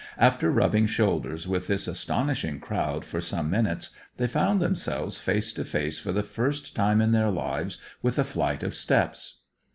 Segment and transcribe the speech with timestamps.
[0.17, 5.63] After rubbing shoulders with this astonishing crowd for some minutes, they found themselves face to
[5.63, 9.41] face for the first time in their lives with a flight of steps.